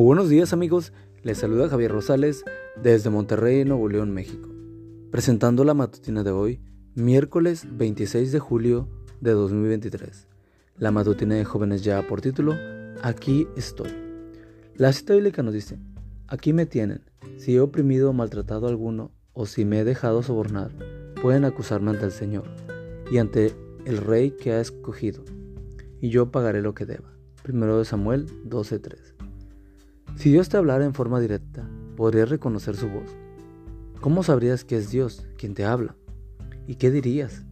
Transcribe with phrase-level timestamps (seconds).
[0.00, 0.92] Buenos días amigos,
[1.24, 2.44] les saluda Javier Rosales
[2.80, 4.48] desde Monterrey, Nuevo León, México,
[5.10, 6.60] presentando la matutina de hoy,
[6.94, 8.88] miércoles 26 de julio
[9.20, 10.28] de 2023.
[10.76, 12.54] La matutina de jóvenes ya por título,
[13.02, 13.90] Aquí estoy.
[14.76, 15.80] La cita bíblica nos dice,
[16.28, 17.02] aquí me tienen,
[17.36, 20.70] si he oprimido o maltratado a alguno, o si me he dejado sobornar,
[21.20, 22.44] pueden acusarme ante el Señor
[23.10, 23.52] y ante
[23.84, 25.24] el Rey que ha escogido,
[26.00, 27.12] y yo pagaré lo que deba.
[27.42, 29.17] Primero de Samuel 12:3.
[30.18, 31.64] Si Dios te hablara en forma directa,
[31.96, 33.16] podrías reconocer su voz.
[34.00, 35.94] ¿Cómo sabrías que es Dios quien te habla?
[36.66, 37.44] ¿Y qué dirías?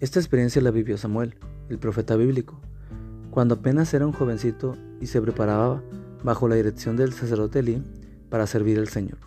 [0.00, 1.34] Esta experiencia la vivió Samuel,
[1.68, 2.58] el profeta bíblico,
[3.30, 5.82] cuando apenas era un jovencito y se preparaba
[6.24, 7.82] bajo la dirección del sacerdote Elí
[8.30, 9.18] para servir al Señor.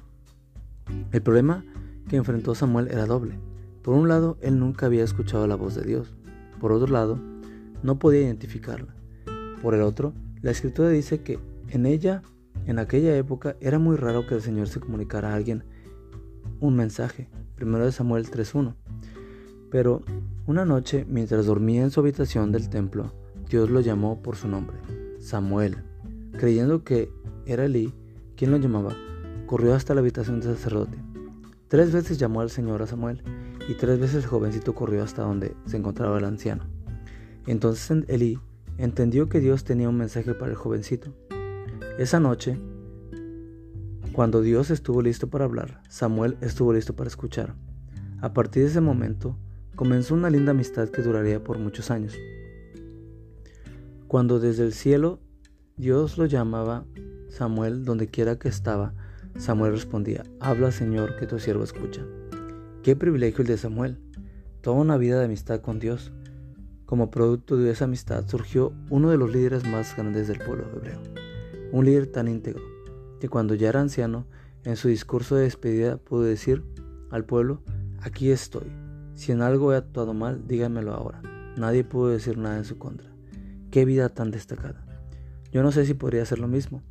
[1.11, 1.63] El problema
[2.09, 3.37] que enfrentó Samuel era doble.
[3.84, 6.15] Por un lado, él nunca había escuchado la voz de Dios.
[6.59, 7.20] Por otro lado,
[7.84, 8.95] no podía identificarla.
[9.62, 11.37] Por el otro, la escritura dice que
[11.70, 12.23] en ella
[12.65, 15.63] en aquella época era muy raro que el Señor se comunicara a alguien
[16.59, 18.75] un mensaje, primero de Samuel 3.1.
[19.70, 20.03] Pero
[20.47, 23.13] una noche, mientras dormía en su habitación del templo,
[23.49, 24.77] Dios lo llamó por su nombre,
[25.20, 25.77] Samuel.
[26.34, 27.12] Creyendo que
[27.45, 27.93] era Elí
[28.35, 28.95] quien lo llamaba,
[29.45, 30.97] corrió hasta la habitación del sacerdote.
[31.67, 33.21] Tres veces llamó al Señor a Samuel
[33.67, 36.63] y tres veces el jovencito corrió hasta donde se encontraba el anciano.
[37.47, 38.40] Entonces Elí
[38.77, 41.13] entendió que Dios tenía un mensaje para el jovencito
[41.98, 42.60] esa noche,
[44.12, 47.55] cuando Dios estuvo listo para hablar, Samuel estuvo listo para escuchar.
[48.20, 49.37] A partir de ese momento,
[49.76, 52.13] comenzó una linda amistad que duraría por muchos años.
[54.10, 55.21] Cuando desde el cielo
[55.77, 56.85] Dios lo llamaba
[57.29, 58.93] Samuel donde quiera que estaba,
[59.37, 62.05] Samuel respondía, habla Señor que tu siervo escucha.
[62.84, 63.99] Qué privilegio el de Samuel,
[64.59, 66.12] toda una vida de amistad con Dios.
[66.85, 71.25] Como producto de esa amistad surgió uno de los líderes más grandes del pueblo hebreo
[71.72, 72.64] un líder tan íntegro,
[73.20, 74.26] que cuando ya era anciano,
[74.64, 76.64] en su discurso de despedida pudo decir
[77.12, 77.62] al pueblo,
[78.02, 78.72] aquí estoy,
[79.16, 81.22] si en algo he actuado mal, díganmelo ahora.
[81.58, 83.09] Nadie pudo decir nada en su contra.
[83.72, 84.86] Qué vida tan destacada.
[85.52, 86.84] Yo no sé si podría hacer lo mismo.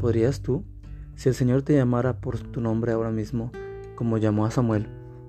[0.00, 0.64] ¿Podrías tú?
[1.16, 3.50] Si el Señor te llamara por tu nombre ahora mismo,
[3.96, 4.86] como llamó a Samuel,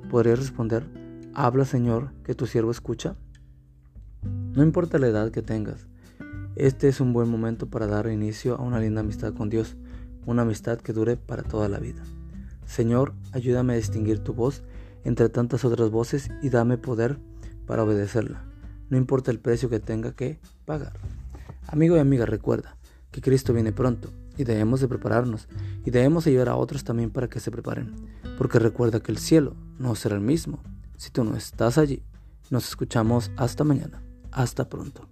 [0.10, 0.86] ¿podrías responder,
[1.34, 3.16] habla Señor, que tu siervo escucha?
[4.24, 5.88] No importa la edad que tengas,
[6.56, 9.76] este es un buen momento para dar inicio a una linda amistad con Dios,
[10.26, 12.04] una amistad que dure para toda la vida.
[12.66, 14.64] Señor, ayúdame a distinguir tu voz
[15.04, 17.18] entre tantas otras voces y dame poder
[17.66, 18.44] para obedecerla,
[18.90, 20.94] no importa el precio que tenga que pagar.
[21.68, 22.78] Amigo y amiga, recuerda
[23.12, 25.48] que Cristo viene pronto y debemos de prepararnos
[25.86, 27.94] y debemos ayudar a otros también para que se preparen,
[28.38, 30.62] porque recuerda que el cielo no será el mismo
[30.98, 32.04] si tú no estás allí.
[32.50, 34.04] Nos escuchamos hasta mañana.
[34.32, 35.08] Hasta pronto.